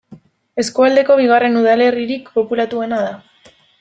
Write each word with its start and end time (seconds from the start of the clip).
Eskualdeko 0.61 1.17
bigarren 1.19 1.59
udalerririk 1.61 2.33
populatuena 2.39 3.03
da. 3.05 3.13